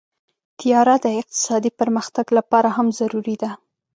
طیاره 0.59 0.95
د 1.05 1.07
اقتصادي 1.21 1.71
پرمختګ 1.79 2.25
لپاره 2.37 2.69
هم 2.77 2.87
ضروري 2.99 3.35
ده. 3.41 3.51